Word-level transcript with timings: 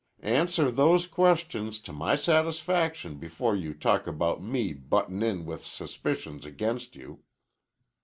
Answer 0.23 0.71
those 0.71 1.05
questions 1.05 1.79
to 1.81 1.93
my 1.93 2.15
satisfaction 2.15 3.19
before 3.19 3.55
you 3.55 3.75
talk 3.75 4.07
about 4.07 4.41
me 4.41 4.73
buttin' 4.73 5.21
in 5.21 5.45
with 5.45 5.63
suspicions 5.63 6.43
against 6.43 6.95
you." 6.95 7.21